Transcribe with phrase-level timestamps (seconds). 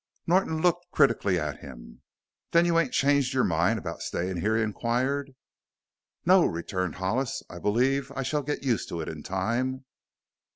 [0.25, 2.01] Norton looked critically at him.
[2.53, 5.33] "Then you ain't changed your mind about stayin' here?" he inquired.
[6.25, 9.85] "No," returned Hollis; "I believe I shall get used to it in time."